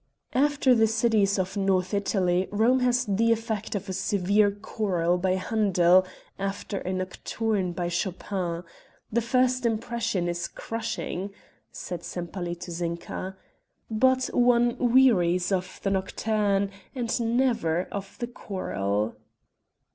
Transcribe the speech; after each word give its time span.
"After 0.33 0.73
the 0.73 0.87
cities 0.87 1.37
of 1.37 1.55
North 1.55 1.93
Italy 1.93 2.47
Rome 2.51 2.79
has 2.79 3.05
the 3.05 3.31
effect 3.31 3.75
of 3.75 3.87
a 3.87 3.93
severe 3.93 4.49
choral 4.49 5.19
by 5.19 5.33
Handel 5.35 6.07
after 6.39 6.79
a 6.79 6.91
nocturne 6.91 7.71
by 7.71 7.87
Chopin. 7.87 8.63
The 9.11 9.21
first 9.21 9.63
impression 9.63 10.27
is 10.27 10.47
crushing," 10.47 11.29
said 11.71 12.03
Sempaly 12.03 12.55
to 12.61 12.71
Zinka; 12.71 13.35
"but 13.91 14.31
one 14.33 14.75
wearies 14.79 15.51
of 15.51 15.79
the 15.83 15.91
nocturne, 15.91 16.71
and 16.95 17.19
never 17.37 17.87
of 17.91 18.17
the 18.17 18.25
choral." 18.25 19.13